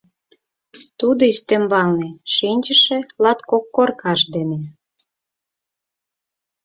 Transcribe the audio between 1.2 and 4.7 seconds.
ӱстембалне шинчыше латкок коркаж дене